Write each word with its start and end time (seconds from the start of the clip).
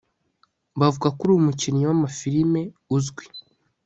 Bavuga 0.79 1.07
ko 1.17 1.21
ari 1.25 1.33
umukinnyi 1.35 1.83
wamafirime 1.89 2.61
uzwi 2.95 3.25